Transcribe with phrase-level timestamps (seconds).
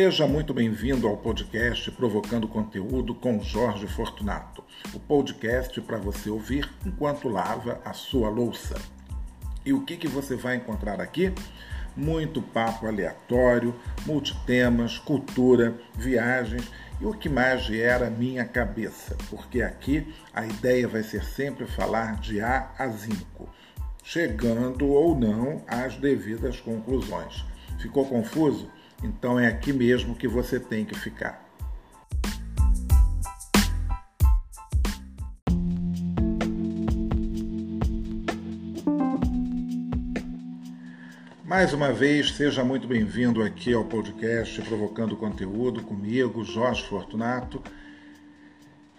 [0.00, 4.62] Seja muito bem-vindo ao podcast Provocando Conteúdo com Jorge Fortunato.
[4.94, 8.76] O podcast para você ouvir enquanto lava a sua louça.
[9.66, 11.32] E o que, que você vai encontrar aqui?
[11.96, 13.74] Muito papo aleatório,
[14.06, 21.02] multitemas, cultura, viagens e o que mais gera minha cabeça, porque aqui a ideia vai
[21.02, 23.48] ser sempre falar de A a Zinco,
[24.04, 27.44] chegando ou não às devidas conclusões.
[27.80, 28.77] Ficou confuso?
[29.02, 31.46] Então é aqui mesmo que você tem que ficar.
[41.44, 47.62] Mais uma vez, seja muito bem-vindo aqui ao podcast Provocando Conteúdo comigo, Jorge Fortunato.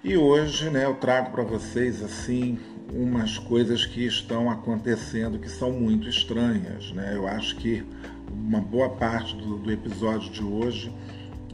[0.03, 2.57] E hoje, né, eu trago para vocês assim
[2.91, 7.15] umas coisas que estão acontecendo que são muito estranhas, né?
[7.15, 7.85] Eu acho que
[8.31, 10.93] uma boa parte do, do episódio de hoje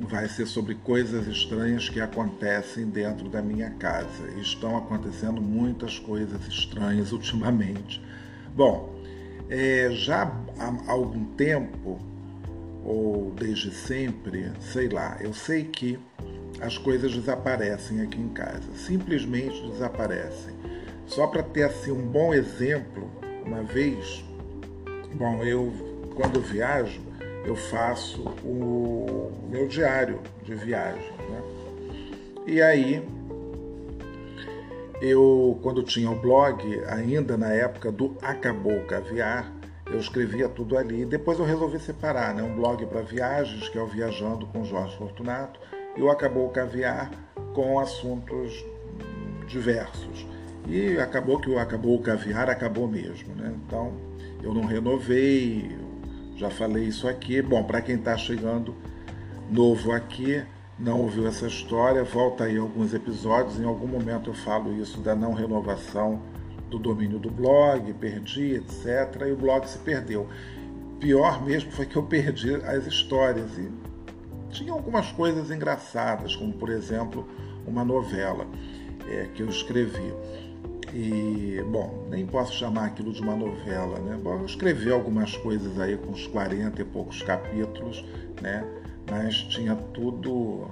[0.01, 4.29] vai ser sobre coisas estranhas que acontecem dentro da minha casa.
[4.37, 8.01] Estão acontecendo muitas coisas estranhas ultimamente.
[8.55, 8.93] Bom,
[9.49, 10.23] é, já
[10.59, 11.99] há algum tempo,
[12.83, 15.99] ou desde sempre, sei lá, eu sei que
[16.61, 20.53] as coisas desaparecem aqui em casa, simplesmente desaparecem.
[21.05, 23.09] Só para ter assim um bom exemplo,
[23.45, 24.23] uma vez,
[25.13, 27.02] bom, eu quando viajo,
[27.45, 31.11] eu faço o meu diário de viagem.
[31.30, 31.44] Né?
[32.47, 33.08] E aí,
[35.02, 39.52] eu, quando tinha o blog, ainda na época do Acabou Caviar,
[39.86, 41.05] eu escrevia tudo ali.
[41.05, 42.41] Depois eu resolvi separar, né?
[42.41, 45.59] um blog para viagens, que é o Viajando com Jorge Fortunato,
[45.95, 47.11] e o Acabou Caviar
[47.53, 48.66] com assuntos
[49.47, 50.25] diversos.
[50.67, 53.36] E acabou que o Acabou Caviar acabou mesmo.
[53.36, 53.53] Né?
[53.67, 53.93] Então,
[54.41, 55.77] eu não renovei,
[56.36, 57.42] já falei isso aqui.
[57.42, 58.76] Bom, para quem está chegando
[59.49, 60.43] novo aqui,
[60.77, 63.59] não ouviu essa história, volta aí alguns episódios.
[63.59, 66.21] Em algum momento eu falo isso da não renovação
[66.70, 69.21] do domínio do blog, perdi, etc.
[69.27, 70.27] E o blog se perdeu.
[70.99, 73.58] Pior mesmo foi que eu perdi as histórias.
[73.58, 73.71] E
[74.49, 77.27] tinha algumas coisas engraçadas, como por exemplo
[77.65, 78.45] uma novela
[79.08, 80.14] é, que eu escrevi.
[80.98, 84.17] E, bom, nem posso chamar aquilo de uma novela, né?
[84.23, 88.06] Bom, eu escrevi algumas coisas aí com uns 40 e poucos capítulos,
[88.42, 88.66] né?
[89.11, 90.70] Mas tinha tudo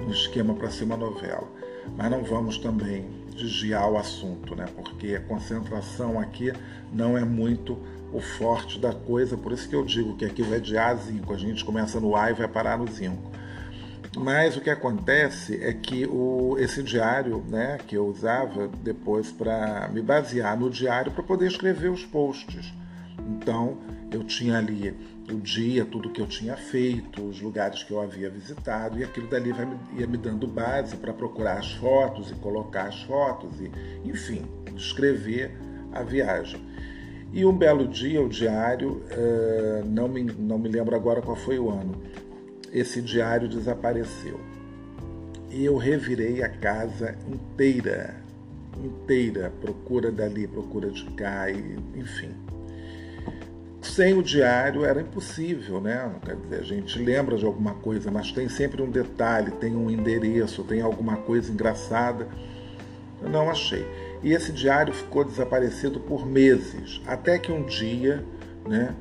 [0.00, 1.48] no esquema para ser uma novela.
[1.96, 3.04] Mas não vamos também
[3.36, 4.66] desviar o assunto, né?
[4.76, 6.52] Porque a concentração aqui
[6.92, 7.76] não é muito
[8.12, 10.94] o forte da coisa, por isso que eu digo que aqui vai de A a
[10.94, 11.34] zinco.
[11.34, 13.28] A gente começa no A e vai parar no zinco.
[14.16, 19.88] Mas o que acontece é que o, esse diário né, que eu usava depois para
[19.92, 22.72] me basear no diário para poder escrever os posts.
[23.18, 23.78] Então
[24.12, 24.94] eu tinha ali
[25.32, 29.26] o dia, tudo que eu tinha feito, os lugares que eu havia visitado, e aquilo
[29.26, 29.52] dali
[29.96, 33.70] ia me dando base para procurar as fotos e colocar as fotos, e
[34.08, 34.44] enfim,
[34.76, 35.56] escrever
[35.92, 36.60] a viagem.
[37.32, 41.58] E um belo dia, o diário, uh, não, me, não me lembro agora qual foi
[41.58, 42.00] o ano,
[42.74, 44.40] esse diário desapareceu.
[45.48, 48.16] E eu revirei a casa inteira,
[48.82, 52.32] inteira, procura dali, procura de cá, e, enfim.
[53.80, 56.10] Sem o diário era impossível, né?
[56.24, 59.88] Quer dizer, a gente lembra de alguma coisa, mas tem sempre um detalhe, tem um
[59.88, 62.26] endereço, tem alguma coisa engraçada.
[63.22, 63.86] Eu não achei.
[64.20, 68.24] E esse diário ficou desaparecido por meses, até que um dia,
[68.66, 68.94] né,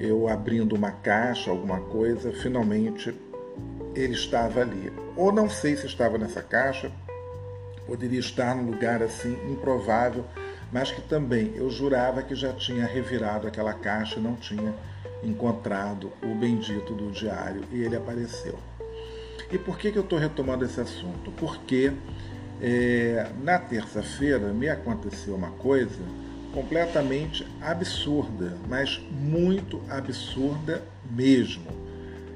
[0.00, 3.14] eu abrindo uma caixa, alguma coisa, finalmente
[3.94, 4.90] ele estava ali.
[5.14, 6.90] Ou não sei se estava nessa caixa,
[7.86, 10.24] poderia estar num lugar assim improvável,
[10.72, 14.74] mas que também eu jurava que já tinha revirado aquela caixa e não tinha
[15.22, 18.58] encontrado o bendito do diário e ele apareceu.
[19.52, 21.30] E por que, que eu estou retomando esse assunto?
[21.32, 21.92] Porque
[22.62, 26.00] é, na terça-feira me aconteceu uma coisa
[26.52, 31.66] completamente absurda, mas muito absurda mesmo.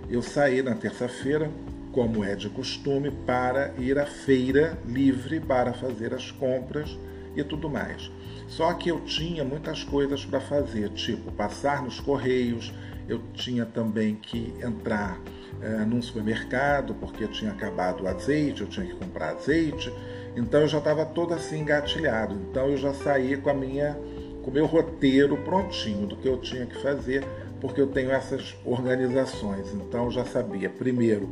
[0.08, 1.50] Eu saí na terça-feira,
[1.92, 6.98] como é de costume, para ir à feira livre para fazer as compras
[7.36, 8.10] e tudo mais.
[8.48, 12.72] Só que eu tinha muitas coisas para fazer, tipo passar nos correios,
[13.08, 15.20] eu tinha também que entrar
[15.60, 19.92] é, num supermercado porque tinha acabado o azeite, eu tinha que comprar azeite.
[20.36, 22.34] Então eu já estava todo assim engatilhado.
[22.34, 23.96] Então eu já saí com a minha
[24.42, 27.24] com o meu roteiro prontinho do que eu tinha que fazer,
[27.62, 29.72] porque eu tenho essas organizações.
[29.72, 30.68] Então eu já sabia.
[30.68, 31.30] Primeiro,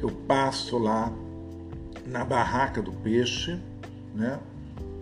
[0.00, 1.12] eu passo lá
[2.06, 3.58] na barraca do peixe,
[4.14, 4.38] né?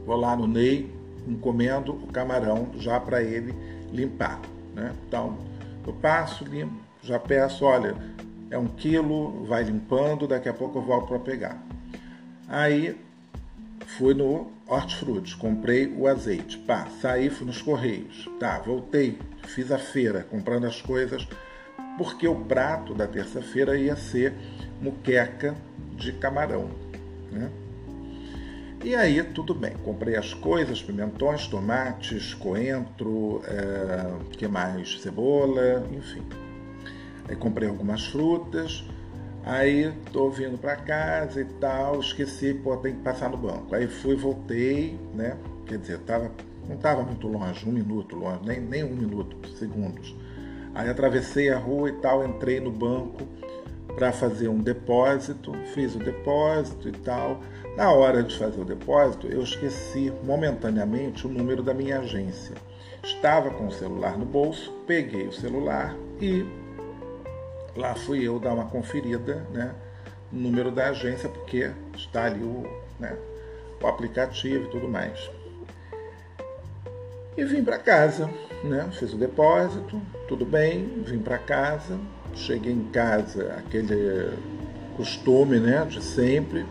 [0.07, 0.91] Vou lá no Ney,
[1.27, 3.55] encomendo o camarão já para ele
[3.93, 4.41] limpar,
[4.75, 4.95] né?
[5.07, 5.37] Então,
[5.87, 7.95] eu passo, limpo, já peço, olha,
[8.51, 11.63] é um quilo, vai limpando, daqui a pouco eu volto para pegar.
[12.49, 12.99] Aí
[13.87, 19.79] fui no Hortifruti, comprei o azeite, pá, saí, fui nos Correios, tá, voltei, fiz a
[19.79, 21.27] feira comprando as coisas,
[21.97, 24.35] porque o prato da terça-feira ia ser
[24.83, 25.55] muqueca
[25.97, 26.69] de camarão,
[27.31, 27.51] né?
[28.85, 35.01] E aí, tudo bem, comprei as coisas, pimentões, tomates, coentro, é, que mais?
[35.01, 36.23] Cebola, enfim.
[37.29, 38.85] Aí comprei algumas frutas,
[39.47, 43.75] aí tô vindo para casa e tal, esqueci, pô, tem que passar no banco.
[43.75, 45.39] Aí fui, voltei, né?
[45.65, 46.31] Quer dizer, tava,
[46.69, 50.15] não estava muito longe, um minuto longe, nem, nem um minuto, segundos.
[50.75, 53.27] Aí atravessei a rua e tal, entrei no banco
[53.95, 57.41] para fazer um depósito, fiz o depósito e tal.
[57.77, 62.55] Na hora de fazer o depósito, eu esqueci momentaneamente o número da minha agência.
[63.03, 66.45] Estava com o celular no bolso, peguei o celular e
[67.77, 69.75] lá fui eu dar uma conferida né,
[70.33, 72.65] no número da agência, porque está ali o,
[72.99, 73.17] né,
[73.81, 75.31] o aplicativo e tudo mais.
[77.37, 78.31] E vim para casa,
[78.65, 78.89] né?
[78.93, 81.99] Fiz o depósito, tudo bem, vim para casa,
[82.35, 84.33] cheguei em casa, aquele
[84.97, 86.65] costume, né, de sempre,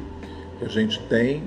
[0.57, 1.43] que a gente tem.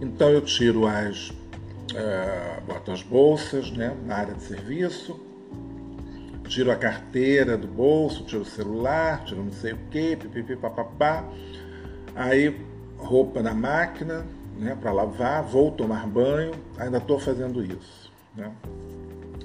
[0.00, 5.20] Então eu tiro as, uh, boto as bolsas né, na área de serviço,
[6.50, 11.24] tiro a carteira do bolso, tiro o celular, tiro não sei o que, pipipi, papapá.
[12.14, 12.60] Aí
[12.98, 14.26] roupa na máquina
[14.58, 18.12] né, para lavar, vou tomar banho, ainda estou fazendo isso.
[18.34, 18.50] Né?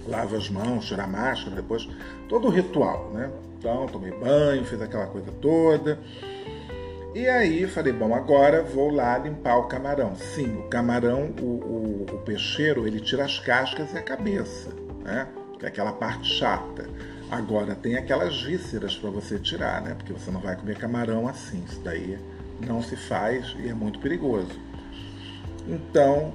[0.08, 1.88] Lavo as mãos, tiro a máscara, depois
[2.28, 3.32] todo o ritual, né?
[3.58, 6.00] Então tomei banho, fiz aquela coisa toda.
[7.14, 10.16] E aí falei, bom, agora vou lá limpar o camarão.
[10.16, 14.72] Sim, o camarão, o, o, o peixeiro, ele tira as cascas e a cabeça,
[15.04, 15.28] né?
[15.60, 16.90] Que é aquela parte chata.
[17.32, 19.94] Agora tem aquelas vísceras para você tirar, né?
[19.96, 21.64] Porque você não vai comer camarão assim.
[21.68, 22.20] Isso daí
[22.66, 24.60] não se faz e é muito perigoso.
[25.68, 26.34] Então,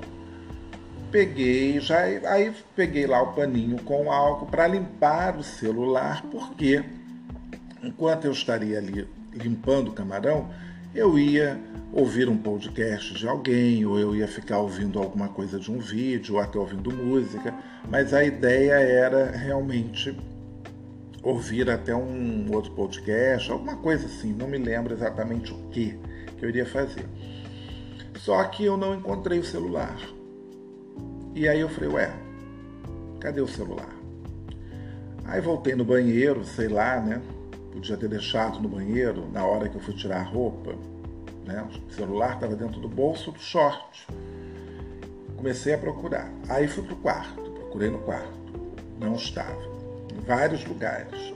[1.11, 6.85] peguei, já aí peguei lá o paninho com álcool para limpar o celular, porque
[7.83, 10.51] enquanto eu estaria ali limpando o camarão,
[10.95, 11.61] eu ia
[11.93, 16.37] ouvir um podcast de alguém, ou eu ia ficar ouvindo alguma coisa de um vídeo,
[16.37, 17.55] ou até ouvindo música,
[17.89, 20.17] mas a ideia era realmente
[21.23, 25.99] ouvir até um outro podcast, alguma coisa assim, não me lembro exatamente o que
[26.39, 27.07] que eu iria fazer.
[28.17, 29.97] Só que eu não encontrei o celular.
[31.35, 32.13] E aí eu falei, ué,
[33.21, 33.95] cadê o celular?
[35.25, 37.21] Aí voltei no banheiro, sei lá, né?
[37.73, 40.75] Podia ter deixado no banheiro na hora que eu fui tirar a roupa.
[41.47, 41.67] Né?
[41.89, 44.07] O celular estava dentro do bolso do short.
[45.37, 46.31] Comecei a procurar.
[46.49, 48.39] Aí fui para o quarto, procurei no quarto.
[48.99, 49.63] Não estava.
[50.15, 51.33] Em vários lugares.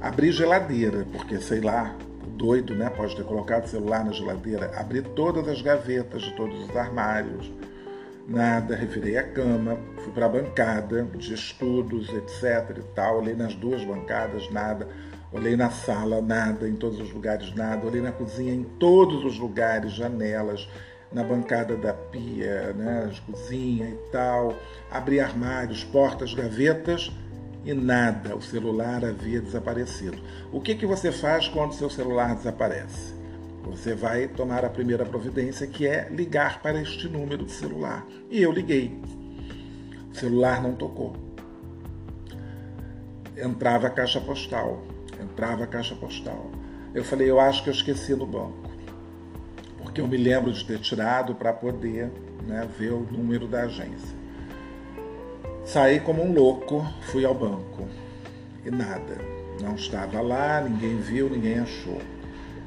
[0.00, 1.94] Abri geladeira, porque sei lá,
[2.36, 2.90] doido, né?
[2.90, 4.70] Pode ter colocado o celular na geladeira.
[4.78, 7.50] Abri todas as gavetas de todos os armários.
[8.26, 13.54] Nada, revirei a cama, fui para a bancada de estudos, etc e tal, olhei nas
[13.56, 14.86] duas bancadas, nada
[15.32, 17.86] Olhei na sala, nada, em todos os lugares, nada.
[17.86, 20.68] Olhei na cozinha, em todos os lugares, janelas,
[21.12, 24.56] na bancada da pia, né, cozinha e tal.
[24.90, 27.12] Abri armários, portas, gavetas
[27.64, 28.34] e nada.
[28.34, 30.18] O celular havia desaparecido.
[30.52, 33.14] O que, que você faz quando seu celular desaparece?
[33.66, 38.04] Você vai tomar a primeira providência, que é ligar para este número de celular.
[38.28, 39.00] E eu liguei.
[40.10, 41.14] O celular não tocou.
[43.36, 44.89] Entrava a caixa postal
[45.20, 46.50] entrava a caixa postal.
[46.94, 48.70] Eu falei, eu acho que eu esqueci no banco,
[49.78, 52.10] porque eu me lembro de ter tirado para poder
[52.46, 54.18] né, ver o número da agência.
[55.64, 57.86] Saí como um louco, fui ao banco
[58.64, 59.18] e nada,
[59.62, 62.00] não estava lá, ninguém viu, ninguém achou.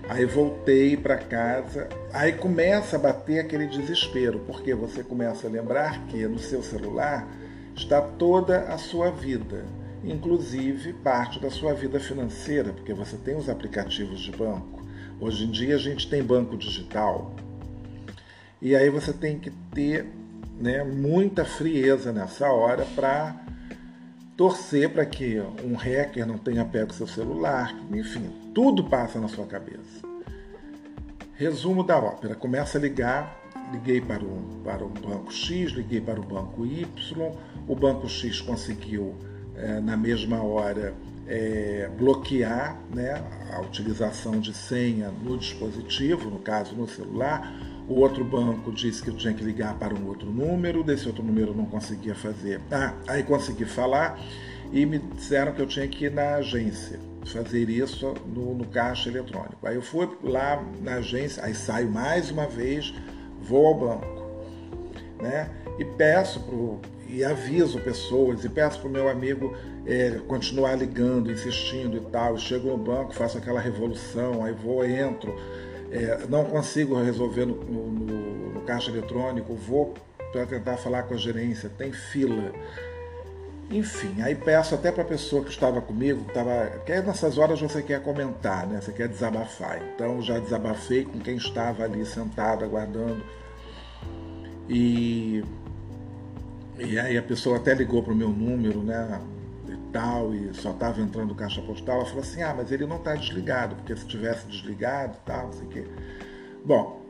[0.07, 6.05] Aí voltei para casa, aí começa a bater aquele desespero, porque você começa a lembrar
[6.07, 7.27] que no seu celular
[7.75, 9.65] está toda a sua vida
[10.03, 14.81] inclusive parte da sua vida financeira, porque você tem os aplicativos de banco.
[15.19, 17.33] Hoje em dia a gente tem banco digital.
[18.61, 20.05] E aí você tem que ter
[20.59, 23.35] né, muita frieza nessa hora para
[24.35, 29.45] torcer para que um hacker não tenha pego seu celular, enfim, tudo passa na sua
[29.45, 30.01] cabeça.
[31.35, 33.39] Resumo da ópera: começa a ligar,
[33.71, 36.85] liguei para o, para o banco X, liguei para o banco Y,
[37.67, 39.15] o banco X conseguiu
[39.55, 40.93] é, na mesma hora
[41.27, 47.53] é, bloquear né, a utilização de senha no dispositivo, no caso no celular.
[47.87, 51.23] O outro banco disse que eu tinha que ligar para um outro número, desse outro
[51.23, 52.61] número eu não conseguia fazer.
[52.71, 54.19] Ah, aí consegui falar
[54.71, 56.99] e me disseram que eu tinha que ir na agência.
[57.25, 59.65] fazer isso no, no caixa eletrônico.
[59.65, 62.93] Aí eu fui lá na agência, aí saio mais uma vez,
[63.41, 64.23] vou ao banco,
[65.21, 65.49] né?
[65.79, 66.41] E peço
[67.13, 69.55] e aviso pessoas e peço para o meu amigo
[69.85, 72.31] é, continuar ligando, insistindo e tal.
[72.31, 75.35] Eu chego no banco, faço aquela revolução, aí vou, entro,
[75.91, 79.93] é, não consigo resolver no, no, no caixa eletrônico, vou
[80.31, 82.51] para tentar falar com a gerência, tem fila.
[83.69, 86.71] Enfim, aí peço até para a pessoa que estava comigo, que estava.
[86.71, 88.81] Porque nessas horas você quer comentar, né?
[88.81, 89.81] Você quer desabafar.
[89.95, 93.23] Então já desabafei com quem estava ali sentado, aguardando.
[94.67, 95.43] E,
[96.79, 99.21] e aí a pessoa até ligou para o meu número, né?
[99.67, 101.97] E tal, e só estava entrando caixa postal.
[101.97, 105.53] Ela falou assim: ah, mas ele não está desligado, porque se tivesse desligado tal, não
[105.53, 105.87] sei o quê.
[106.65, 107.01] Bom,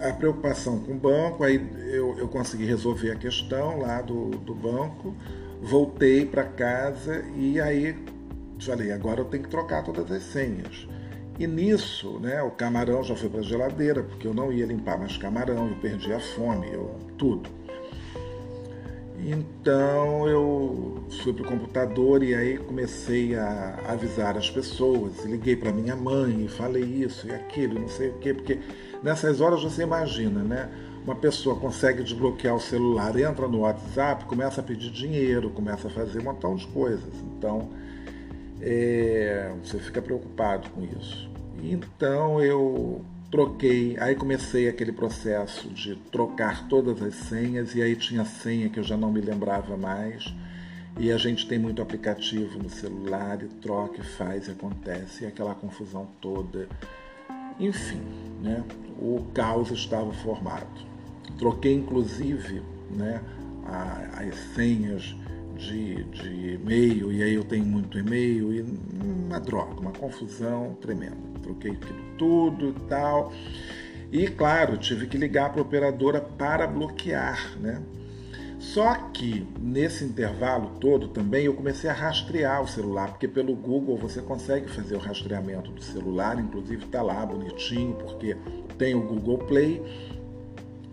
[0.00, 1.56] a preocupação com o banco, aí
[1.92, 5.14] eu, eu consegui resolver a questão lá do, do banco,
[5.60, 7.96] voltei para casa e aí
[8.58, 10.88] falei, agora eu tenho que trocar todas as senhas.
[11.38, 14.98] E nisso, né, o camarão já foi para a geladeira, porque eu não ia limpar
[14.98, 17.48] mais camarão, eu perdi a fome, eu, tudo.
[19.24, 25.24] Então eu fui para o computador e aí comecei a avisar as pessoas.
[25.24, 28.58] Liguei para minha mãe e falei isso e aquilo, não sei o quê, porque
[29.02, 30.68] nessas horas você imagina, né?
[31.04, 35.90] Uma pessoa consegue desbloquear o celular, entra no WhatsApp, começa a pedir dinheiro, começa a
[35.90, 37.14] fazer um montão de coisas.
[37.36, 37.68] Então
[38.60, 41.30] é, você fica preocupado com isso.
[41.62, 48.26] Então eu troquei, aí comecei aquele processo de trocar todas as senhas e aí tinha
[48.26, 50.32] senha que eu já não me lembrava mais.
[50.98, 55.26] E a gente tem muito aplicativo no celular e troca e faz e acontece, e
[55.26, 56.68] aquela confusão toda.
[57.58, 58.02] Enfim,
[58.42, 58.62] né,
[58.98, 60.86] o caos estava formado.
[61.38, 63.22] Troquei inclusive né,
[63.64, 65.16] as senhas
[65.56, 68.64] de, de e-mail, e aí eu tenho muito e-mail, e
[69.02, 71.76] uma droga, uma confusão tremenda troquei
[72.16, 73.32] tudo e tal.
[74.10, 77.82] E claro, tive que ligar para a operadora para bloquear, né?
[78.58, 83.96] Só que nesse intervalo todo também eu comecei a rastrear o celular, porque pelo Google
[83.96, 88.36] você consegue fazer o rastreamento do celular, inclusive está lá bonitinho, porque
[88.78, 89.82] tem o Google Play,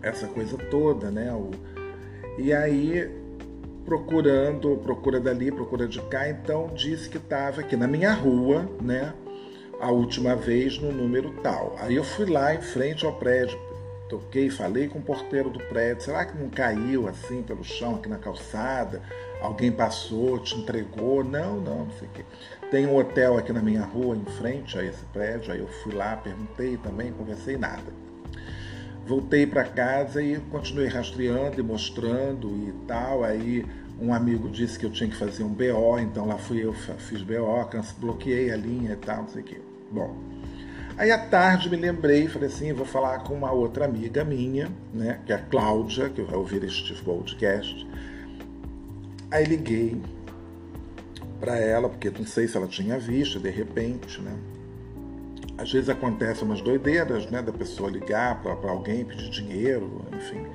[0.02, 1.30] essa coisa toda, né?
[2.38, 3.08] E aí
[3.90, 9.12] procurando, procura dali, procura de cá, então disse que estava aqui na minha rua, né?
[9.80, 11.74] a última vez no número tal.
[11.76, 13.58] Aí eu fui lá em frente ao prédio,
[14.08, 18.08] toquei, falei com o porteiro do prédio, será que não caiu assim pelo chão aqui
[18.08, 19.02] na calçada?
[19.40, 21.24] Alguém passou, te entregou?
[21.24, 22.24] Não, não, não sei o quê.
[22.70, 25.92] Tem um hotel aqui na minha rua, em frente a esse prédio, aí eu fui
[25.92, 27.92] lá, perguntei também, conversei nada.
[29.04, 33.24] Voltei para casa e continuei rastreando e mostrando e tal.
[33.24, 33.66] Aí
[34.00, 37.22] um amigo disse que eu tinha que fazer um BO, então lá fui eu, fiz
[37.22, 39.60] BO, bloqueei a linha e tal, não sei o quê.
[39.90, 40.16] Bom,
[40.96, 45.20] aí à tarde me lembrei, falei assim, vou falar com uma outra amiga minha, né,
[45.26, 47.86] que é a Cláudia, que vai ouvir este podcast.
[49.30, 50.00] Aí liguei
[51.38, 54.36] para ela, porque não sei se ela tinha visto, de repente, né?
[55.56, 60.46] Às vezes acontecem umas doideiras, né, da pessoa ligar para alguém, pedir dinheiro, enfim.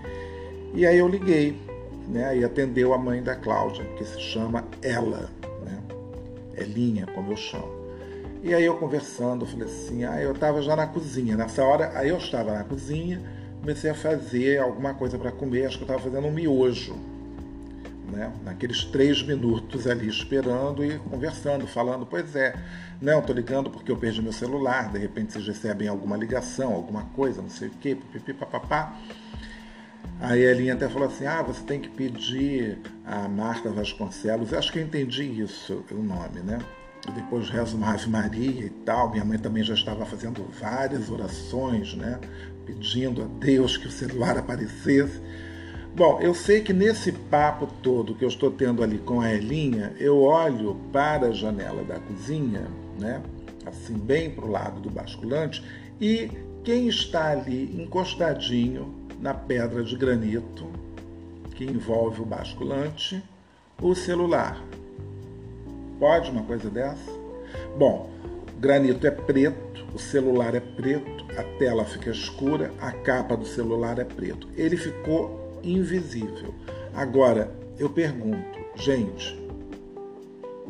[0.73, 1.59] E aí eu liguei,
[2.07, 5.29] né, aí atendeu a mãe da Cláudia, que se chama Ela,
[5.63, 5.81] né?
[6.57, 7.85] Elinha, como eu chamo.
[8.43, 11.35] E aí eu conversando, falei assim, ah, eu estava já na cozinha.
[11.35, 13.19] Nessa hora, aí eu estava na cozinha,
[13.59, 16.95] comecei a fazer alguma coisa para comer, acho que eu estava fazendo um miojo.
[18.11, 18.31] Né?
[18.43, 22.53] Naqueles três minutos ali esperando e conversando, falando, pois é,
[23.01, 27.05] não, estou ligando porque eu perdi meu celular, de repente vocês recebem alguma ligação, alguma
[27.15, 28.95] coisa, não sei o quê, pipi, papapá.
[30.19, 34.53] A Elinha até falou assim: ah, você tem que pedir a Marta Vasconcelos.
[34.53, 36.59] Acho que eu entendi isso, o nome, né?
[37.11, 39.11] depois rezo uma Ave Maria e tal.
[39.11, 42.19] Minha mãe também já estava fazendo várias orações, né?
[42.65, 45.21] Pedindo a Deus que o celular aparecesse.
[45.95, 49.93] Bom, eu sei que nesse papo todo que eu estou tendo ali com a Elinha,
[49.97, 52.67] eu olho para a janela da cozinha,
[52.99, 53.21] né?
[53.65, 55.63] Assim, bem para o lado do basculante,
[55.99, 56.29] e
[56.63, 60.65] quem está ali encostadinho na pedra de granito
[61.55, 63.23] que envolve o basculante?
[63.81, 64.61] O celular.
[65.99, 67.11] Pode uma coisa dessa?
[67.77, 68.09] Bom,
[68.55, 73.45] o granito é preto, o celular é preto, a tela fica escura, a capa do
[73.45, 74.47] celular é preto.
[74.55, 76.53] Ele ficou invisível.
[76.93, 79.37] Agora, eu pergunto, gente,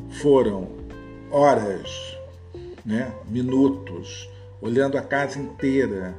[0.10, 0.68] foram
[1.32, 2.18] horas,
[2.86, 4.30] né, minutos,
[4.62, 6.16] olhando a casa inteira.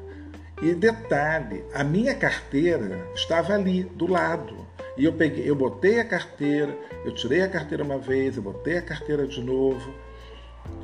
[0.62, 4.66] E detalhe, a minha carteira estava ali do lado.
[4.96, 8.78] E eu peguei, eu botei a carteira, eu tirei a carteira uma vez, eu botei
[8.78, 9.94] a carteira de novo.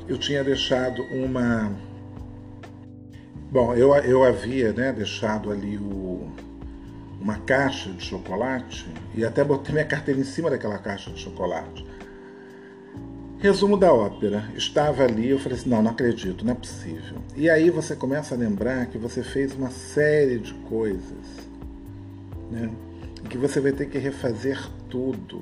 [0.07, 1.71] eu tinha deixado uma.
[3.51, 6.31] Bom, eu, eu havia né, deixado ali o,
[7.19, 11.85] uma caixa de chocolate e até botei minha carteira em cima daquela caixa de chocolate.
[13.43, 14.49] Resumo da ópera.
[14.55, 17.17] Estava ali, eu falei assim: não, não acredito, não é possível.
[17.35, 21.49] E aí você começa a lembrar que você fez uma série de coisas,
[22.49, 22.71] né?
[23.29, 24.57] Que você vai ter que refazer
[24.89, 25.41] tudo.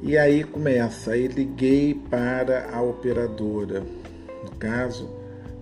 [0.00, 3.82] E aí começa, aí liguei para a operadora,
[4.42, 5.10] no caso,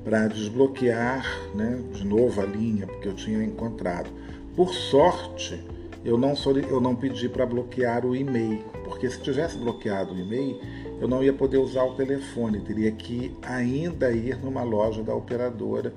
[0.05, 1.26] para desbloquear
[1.57, 4.09] né, de novo a linha, porque eu tinha encontrado.
[4.55, 5.61] Por sorte,
[6.05, 6.35] eu não,
[6.69, 10.59] eu não pedi para bloquear o e-mail, porque se tivesse bloqueado o e-mail,
[11.00, 15.95] eu não ia poder usar o telefone, teria que ainda ir numa loja da operadora.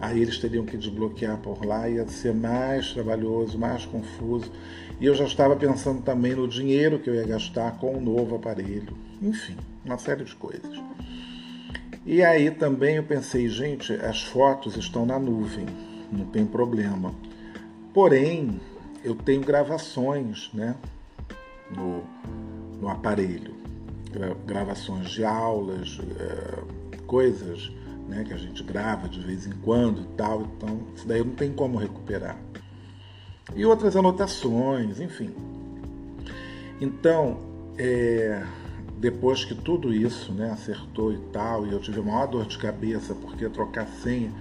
[0.00, 4.50] Aí eles teriam que desbloquear por lá, ia ser mais trabalhoso, mais confuso.
[5.00, 8.34] E eu já estava pensando também no dinheiro que eu ia gastar com o novo
[8.34, 8.92] aparelho.
[9.22, 10.82] Enfim, uma série de coisas.
[12.04, 15.66] E aí também eu pensei, gente, as fotos estão na nuvem,
[16.10, 17.14] não tem problema.
[17.94, 18.60] Porém,
[19.04, 20.74] eu tenho gravações né,
[21.70, 22.02] no,
[22.80, 23.59] no aparelho,
[24.46, 27.70] gravações de aulas, é, coisas
[28.08, 31.34] né, que a gente grava de vez em quando e tal, então isso daí não
[31.34, 32.36] tem como recuperar
[33.54, 35.34] e outras anotações, enfim.
[36.80, 37.38] Então,
[37.76, 38.42] é,
[38.98, 42.58] depois que tudo isso né, acertou e tal, e eu tive a maior dor de
[42.58, 44.32] cabeça porque trocar senha,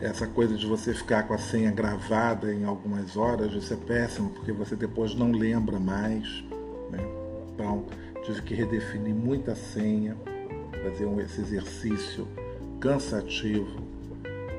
[0.00, 4.30] essa coisa de você ficar com a senha gravada em algumas horas, isso é péssimo,
[4.30, 6.44] porque você depois não lembra mais.
[6.90, 6.98] Né?
[7.54, 7.84] Então,
[8.24, 10.16] tive que redefinir muita senha,
[10.82, 12.26] fazer um, esse exercício
[12.80, 13.82] cansativo.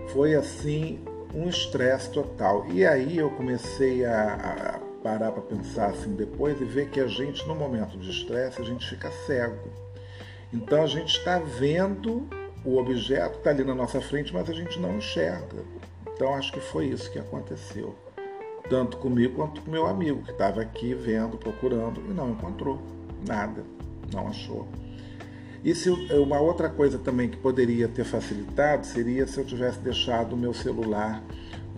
[0.10, 1.00] Foi assim
[1.34, 2.65] um estresse total.
[2.72, 7.08] E aí eu comecei a, a parar para pensar assim depois e ver que a
[7.08, 9.69] gente, no momento de estresse, a gente fica cego.
[10.54, 12.28] Então a gente está vendo
[12.65, 15.63] o objeto está ali na nossa frente, mas a gente não enxerga.
[16.08, 17.95] Então acho que foi isso que aconteceu.
[18.67, 22.82] Tanto comigo quanto com meu amigo, que estava aqui vendo, procurando e não encontrou
[23.28, 23.64] nada,
[24.14, 24.68] não achou.
[25.64, 30.34] E se uma outra coisa também que poderia ter facilitado seria se eu tivesse deixado
[30.34, 31.24] o meu celular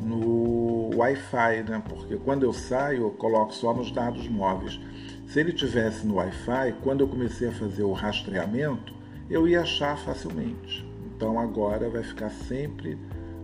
[0.02, 1.82] no Wi-Fi, né?
[1.88, 4.80] Porque quando eu saio, eu coloco só nos dados móveis.
[5.28, 8.94] Se ele tivesse no Wi-Fi, quando eu comecei a fazer o rastreamento,
[9.30, 10.86] eu ia achar facilmente.
[11.16, 12.98] Então agora vai ficar sempre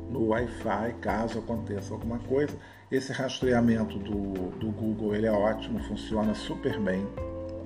[0.10, 2.54] no Wi-Fi, caso aconteça alguma coisa.
[2.92, 7.08] Esse rastreamento do, do Google ele é ótimo, funciona super bem,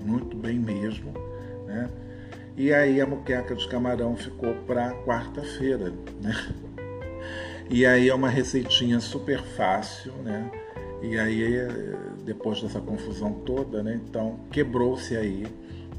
[0.07, 1.13] muito bem mesmo,
[1.65, 1.89] né?
[2.55, 6.33] E aí a muqueca de camarão ficou para quarta-feira, né?
[7.69, 10.49] E aí é uma receitinha super fácil, né?
[11.01, 11.53] E aí
[12.23, 13.99] depois dessa confusão toda, né?
[14.07, 15.45] Então quebrou-se aí,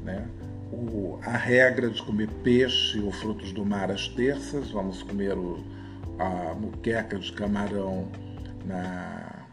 [0.03, 0.27] né?
[0.71, 5.63] O, a regra de comer peixe ou frutos do mar às terças, vamos comer o,
[6.17, 8.07] a muqueca de camarão
[8.65, 9.45] na,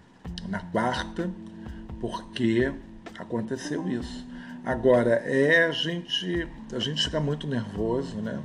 [0.48, 1.30] na quarta,
[2.00, 2.72] porque
[3.18, 4.26] aconteceu isso.
[4.66, 8.36] Agora, é a gente, a gente fica muito nervoso, né?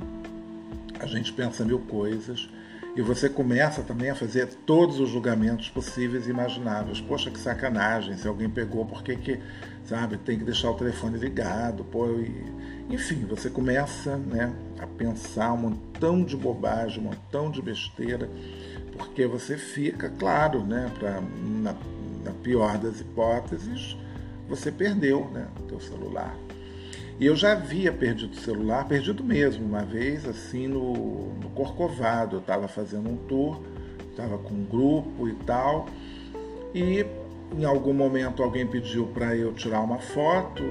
[1.00, 2.48] A gente pensa mil coisas
[2.94, 7.00] e você começa também a fazer todos os julgamentos possíveis e imagináveis.
[7.00, 9.40] Poxa, que sacanagem, se alguém pegou, por que, que
[9.84, 11.82] sabe, tem que deixar o telefone ligado?
[11.82, 12.62] Pô, e...
[12.88, 18.30] Enfim, você começa né, a pensar um montão de bobagem, um montão de besteira,
[18.96, 21.74] porque você fica, claro, né, pra, na,
[22.24, 23.96] na pior das hipóteses,
[24.56, 26.36] você perdeu né, o teu celular.
[27.18, 32.36] E eu já havia perdido o celular, perdido mesmo, uma vez assim no, no Corcovado.
[32.36, 33.62] Eu estava fazendo um tour,
[34.10, 35.88] estava com um grupo e tal,
[36.74, 37.06] e
[37.56, 40.62] em algum momento alguém pediu para eu tirar uma foto,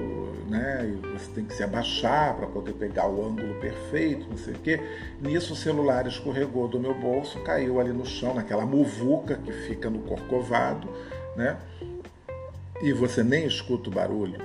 [0.48, 0.92] né?
[0.92, 4.58] E você tem que se abaixar para poder pegar o ângulo perfeito, não sei o
[4.58, 4.80] quê.
[5.20, 9.88] Nisso o celular escorregou do meu bolso, caiu ali no chão, naquela muvuca que fica
[9.88, 10.88] no Corcovado,
[11.36, 11.56] né?
[12.82, 14.38] E você nem escuta o barulho.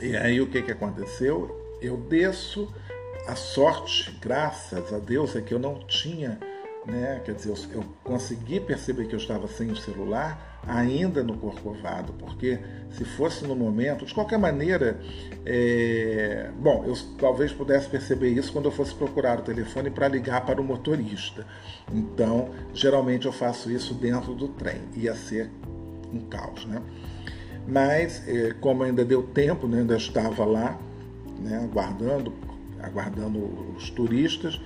[0.00, 1.76] E aí o que, que aconteceu?
[1.82, 2.72] Eu desço,
[3.26, 6.38] a sorte, graças a Deus, é que eu não tinha,
[6.86, 7.20] né?
[7.24, 12.12] Quer dizer, eu, eu consegui perceber que eu estava sem o celular ainda no Corcovado,
[12.14, 12.58] porque
[12.90, 15.00] se fosse no momento, de qualquer maneira,
[15.44, 16.50] é...
[16.56, 20.60] bom, eu talvez pudesse perceber isso quando eu fosse procurar o telefone para ligar para
[20.60, 21.46] o motorista.
[21.92, 25.50] Então, geralmente eu faço isso dentro do trem, ia ser
[26.14, 26.80] um caos, né?
[27.66, 30.78] Mas, eh, como ainda deu tempo, né, ainda estava lá,
[31.40, 32.32] né, aguardando,
[32.82, 33.38] aguardando
[33.76, 34.60] os turistas,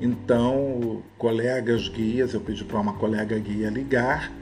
[0.00, 4.32] então, colegas guias, eu pedi para uma colega guia ligar,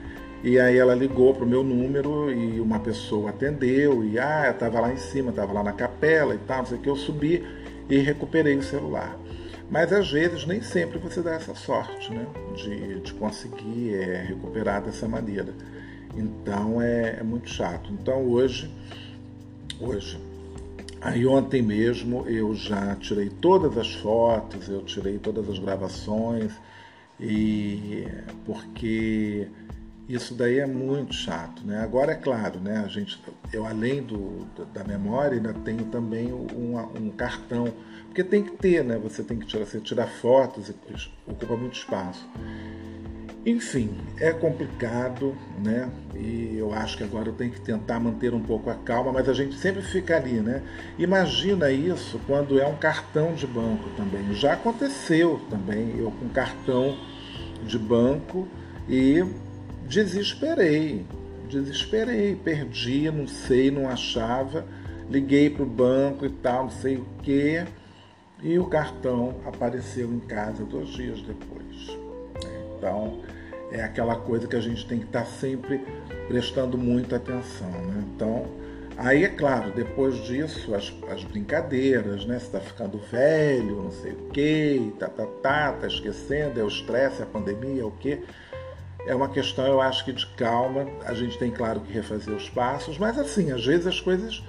[0.43, 4.51] e aí ela ligou para o meu número e uma pessoa atendeu, e ah, eu
[4.53, 6.95] estava lá em cima, estava lá na capela e tal, não sei o que, eu
[6.95, 7.45] subi,
[7.89, 9.17] e recuperei o celular.
[9.69, 12.25] Mas às vezes nem sempre você dá essa sorte né?
[12.55, 15.53] de, de conseguir é, recuperar dessa maneira.
[16.15, 17.91] Então é, é muito chato.
[17.93, 18.69] Então hoje,
[19.79, 20.19] hoje,
[21.01, 26.51] aí ontem mesmo eu já tirei todas as fotos, eu tirei todas as gravações,
[27.19, 28.07] e
[28.45, 29.47] porque
[30.09, 31.81] isso daí é muito chato, né?
[31.81, 32.83] Agora é claro, né?
[32.83, 33.17] A gente,
[33.53, 37.71] eu além do, da memória ainda tenho também um, um cartão,
[38.07, 38.97] porque tem que ter, né?
[38.97, 40.73] Você tem que tirar, você tirar fotos
[41.25, 42.27] ocupa muito espaço.
[43.43, 45.89] Enfim, é complicado, né?
[46.15, 49.27] E eu acho que agora eu tenho que tentar manter um pouco a calma, mas
[49.27, 50.61] a gente sempre fica ali, né?
[50.99, 54.31] Imagina isso quando é um cartão de banco também.
[54.35, 56.95] Já aconteceu também, eu com cartão
[57.65, 58.47] de banco
[58.87, 59.25] e
[59.87, 61.03] desesperei,
[61.49, 64.65] desesperei, perdi, não sei, não achava,
[65.09, 67.65] liguei para o banco e tal, não sei o que,
[68.43, 71.97] e o cartão apareceu em casa dois dias depois.
[72.77, 73.19] Então
[73.71, 75.83] é aquela coisa que a gente tem que estar sempre
[76.27, 77.69] prestando muita atenção.
[77.69, 78.03] Né?
[78.15, 78.45] Então,
[78.97, 82.37] aí é claro, depois disso, as, as brincadeiras, né?
[82.37, 86.67] Você está ficando velho, não sei o quê, tá, tá, tá, tá esquecendo, é o
[86.67, 88.19] estresse, é a pandemia, é o quê?
[89.05, 90.85] É uma questão, eu acho que de calma.
[91.05, 94.43] A gente tem, claro, que refazer os passos, mas assim, às vezes as coisas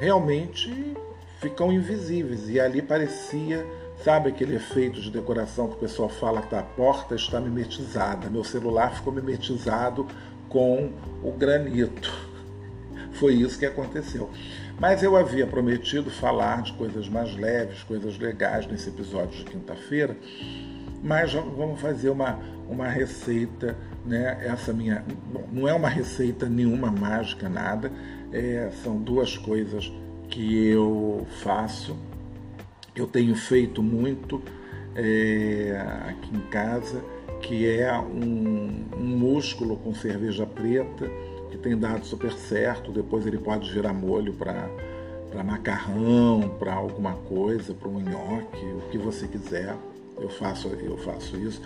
[0.00, 0.96] realmente
[1.40, 2.48] ficam invisíveis.
[2.48, 3.64] E ali parecia,
[4.04, 8.28] sabe aquele efeito de decoração que o pessoal fala que a porta está mimetizada.
[8.28, 10.06] Meu celular ficou mimetizado
[10.48, 12.12] com o granito.
[13.18, 14.28] Foi isso que aconteceu.
[14.78, 20.16] Mas eu havia prometido falar de coisas mais leves, coisas legais nesse episódio de quinta-feira.
[21.02, 22.38] Mas vamos fazer uma
[22.68, 24.38] uma receita, né?
[24.42, 27.92] Essa minha bom, não é uma receita nenhuma mágica nada,
[28.32, 29.92] é, são duas coisas
[30.28, 31.96] que eu faço,
[32.94, 34.42] eu tenho feito muito
[34.94, 35.76] é,
[36.08, 37.02] aqui em casa,
[37.42, 41.10] que é um, um músculo com cerveja preta
[41.50, 42.92] que tem dado super certo.
[42.92, 44.68] Depois ele pode virar molho para
[45.34, 49.76] para macarrão, para alguma coisa, para um nhoque, o que você quiser.
[50.16, 51.60] Eu faço, eu faço isso.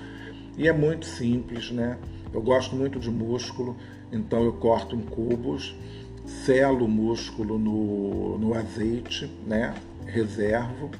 [0.56, 1.98] E é muito simples, né?
[2.32, 3.76] Eu gosto muito de músculo,
[4.10, 5.76] então eu corto em cubos,
[6.24, 9.74] selo o músculo no, no azeite, né?
[10.06, 10.90] Reservo.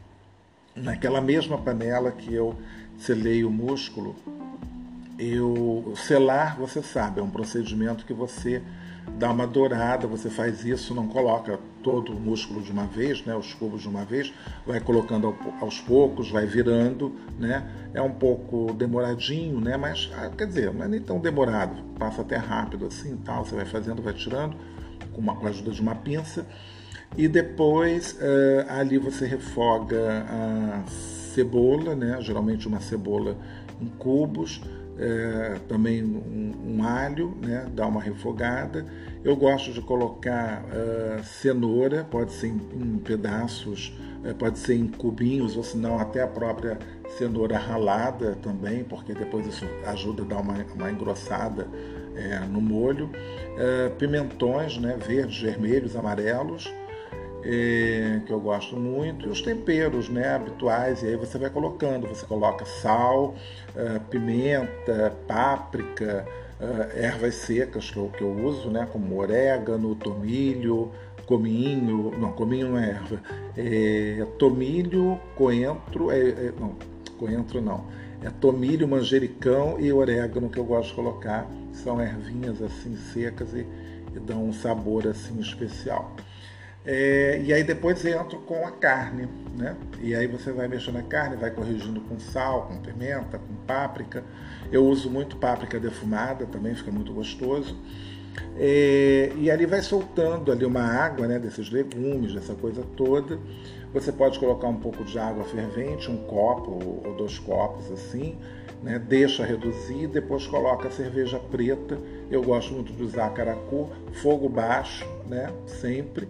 [0.83, 2.57] Naquela mesma panela que eu
[2.99, 4.15] selei o músculo,
[5.19, 8.63] eu selar, você sabe, é um procedimento que você
[9.19, 13.35] dá uma dourada, você faz isso, não coloca todo o músculo de uma vez, né,
[13.35, 14.33] os cubos de uma vez,
[14.67, 17.67] vai colocando aos poucos, vai virando, né?
[17.95, 19.77] É um pouco demoradinho, né?
[19.77, 23.45] Mas ah, quer dizer, não é nem tão demorado, passa até rápido assim, tal.
[23.45, 24.57] Você vai fazendo, vai tirando
[25.13, 26.47] com, uma, com a ajuda de uma pinça
[27.17, 32.19] e depois uh, ali você refoga a cebola, né?
[32.21, 33.37] Geralmente uma cebola
[33.81, 34.61] em cubos
[34.99, 37.69] é, também um, um, alho, né?
[37.73, 38.85] dá uma refogada.
[39.25, 44.89] Eu gosto de colocar uh, cenoura, pode ser em, em pedaços, uh, pode ser em
[44.89, 46.79] cubinhos, ou se não até a própria
[47.17, 51.69] cenoura ralada também, porque depois isso ajuda a dar uma, uma engrossada
[52.51, 53.07] no molho.
[53.07, 54.99] Uh, pimentões, né?
[55.01, 56.69] verdes, vermelhos, amarelos
[57.45, 62.07] é, que eu gosto muito, e os temperos né, habituais, e aí você vai colocando,
[62.07, 63.35] você coloca sal,
[63.75, 66.27] uh, pimenta, páprica,
[66.61, 70.91] uh, ervas secas que eu, que eu uso, né, como orégano, tomilho,
[71.27, 73.23] cominho, não, cominho não é erva,
[73.57, 76.75] é, tomilho, coentro, é, é, não,
[77.19, 77.85] coentro não,
[78.23, 83.67] é tomilho, manjericão e orégano que eu gosto de colocar, são ervinhas assim secas e,
[84.15, 86.17] e dão um sabor assim especial.
[86.91, 89.77] É, e aí depois entro com a carne, né?
[90.01, 94.25] E aí você vai mexendo a carne, vai corrigindo com sal, com pimenta, com páprica.
[94.73, 97.77] Eu uso muito páprica defumada, também fica muito gostoso.
[98.57, 103.39] É, e ali vai soltando ali uma água, né, desses legumes, dessa coisa toda.
[103.93, 106.71] Você pode colocar um pouco de água fervente, um copo
[107.05, 108.39] ou dois copos assim,
[108.83, 111.99] né, deixa reduzir, depois coloca a cerveja preta.
[112.31, 113.91] Eu gosto muito de usar caracu,
[114.23, 116.27] fogo baixo, né, sempre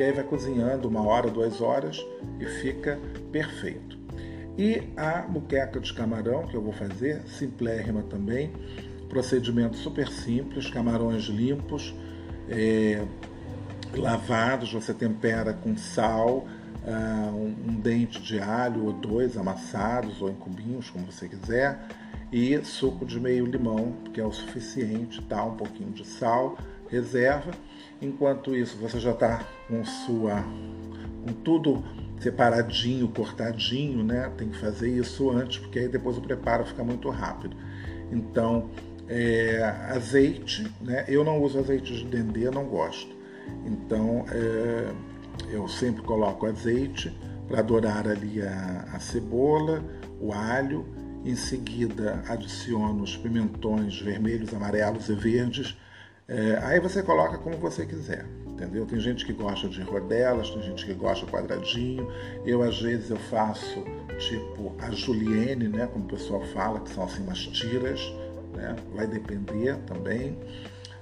[0.00, 2.02] e aí vai cozinhando uma hora, duas horas
[2.38, 2.98] e fica
[3.30, 3.98] perfeito.
[4.56, 8.50] E a muqueca de camarão que eu vou fazer, simplérrima também,
[9.10, 11.94] procedimento super simples, camarões limpos,
[12.48, 13.04] é,
[13.94, 16.46] lavados, você tempera com sal,
[16.82, 21.78] uh, um, um dente de alho ou dois amassados ou em cubinhos, como você quiser,
[22.32, 25.44] e suco de meio limão, que é o suficiente, tá?
[25.44, 26.56] um pouquinho de sal,
[26.90, 27.52] reserva
[28.02, 30.42] Enquanto isso, você já está com sua
[31.22, 31.84] com tudo
[32.18, 34.32] separadinho, cortadinho, né?
[34.38, 37.54] Tem que fazer isso antes, porque aí depois o preparo fica muito rápido.
[38.10, 38.70] Então,
[39.06, 41.04] é, azeite, né?
[41.08, 43.14] Eu não uso azeite de dendê, não gosto.
[43.66, 44.92] Então, é,
[45.50, 47.14] eu sempre coloco azeite
[47.48, 49.84] para dourar ali a, a cebola,
[50.18, 50.86] o alho.
[51.22, 55.76] Em seguida, adiciono os pimentões vermelhos, amarelos e verdes.
[56.30, 58.24] É, aí você coloca como você quiser
[58.60, 58.84] entendeu?
[58.84, 62.06] Tem gente que gosta de rodelas, tem gente que gosta quadradinho.
[62.44, 63.82] Eu às vezes eu faço
[64.18, 68.00] tipo a julienne, né, como o pessoal fala, que são assim umas tiras,
[68.54, 68.76] né?
[68.94, 70.38] Vai depender também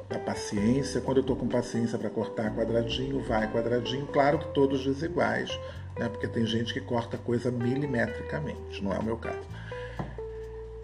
[0.08, 1.00] da paciência.
[1.00, 4.06] Quando eu estou com paciência para cortar quadradinho, vai quadradinho.
[4.06, 5.50] Claro que todos desiguais,
[5.98, 6.08] né?
[6.08, 9.40] Porque tem gente que corta coisa milimetricamente, não é o meu caso.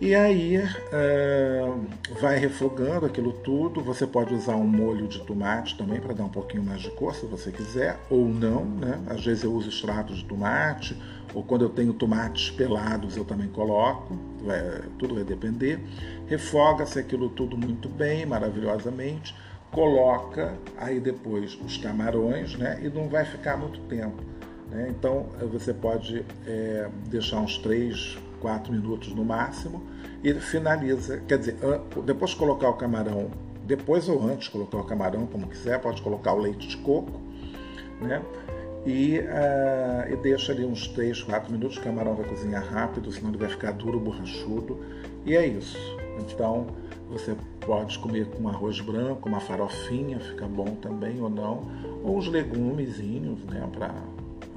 [0.00, 1.86] E aí uh,
[2.20, 3.80] vai refogando aquilo tudo.
[3.80, 7.14] Você pode usar um molho de tomate também para dar um pouquinho mais de cor,
[7.14, 8.64] se você quiser, ou não.
[8.64, 9.00] Né?
[9.06, 11.00] Às vezes eu uso extrato de tomate,
[11.32, 14.18] ou quando eu tenho tomates pelados eu também coloco.
[14.42, 15.80] Vai, tudo vai depender.
[16.26, 19.34] Refoga-se aquilo tudo muito bem, maravilhosamente.
[19.70, 22.80] Coloca aí depois os camarões, né?
[22.82, 24.22] E não vai ficar muito tempo.
[24.70, 24.88] Né?
[24.90, 29.82] Então você pode é, deixar uns 3, 4 minutos no máximo
[30.22, 31.22] e finaliza.
[31.26, 31.56] Quer dizer,
[32.04, 33.30] depois de colocar o camarão,
[33.64, 37.18] depois ou antes de colocar o camarão, como quiser, pode colocar o leite de coco,
[38.02, 38.22] né?
[38.84, 43.30] E, uh, e deixa ali uns 3, 4 minutos, o camarão vai cozinhar rápido, senão
[43.30, 44.78] ele vai ficar duro, borrachudo.
[45.24, 45.78] E é isso.
[46.20, 46.66] Então
[47.08, 51.66] você pode comer com arroz branco, uma farofinha, fica bom também ou não,
[52.02, 53.94] ou os legumezinhos, né, para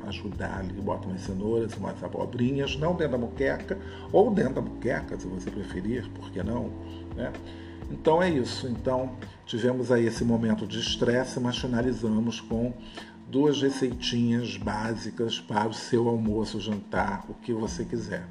[0.07, 3.77] ajudar ali, bota umas cenouras, umas abobrinhas, não dentro da muqueca,
[4.11, 6.71] ou dentro da muqueca, se você preferir, por que não?
[7.15, 7.31] Né?
[7.91, 8.67] Então é isso.
[8.67, 9.11] Então
[9.45, 12.73] tivemos aí esse momento de estresse, mas finalizamos com
[13.29, 18.25] duas receitinhas básicas para o seu almoço, jantar, o que você quiser.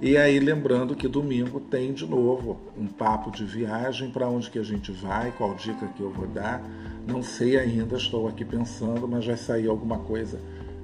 [0.00, 4.58] E aí lembrando que domingo tem de novo um papo de viagem para onde que
[4.58, 6.62] a gente vai, qual dica que eu vou dar.
[7.06, 10.38] Não sei ainda, estou aqui pensando, mas vai sair alguma coisa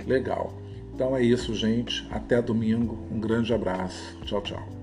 [0.07, 0.53] legal.
[0.95, 2.07] Então é isso, gente.
[2.11, 2.99] Até domingo.
[3.11, 4.17] Um grande abraço.
[4.25, 4.82] Tchau, tchau.